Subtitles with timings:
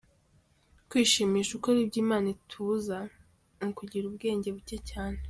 [0.89, 2.97] Kwishimisha ukora ibyo imana itubuza,
[3.59, 5.19] ni ukugira ubwenge buke cyane.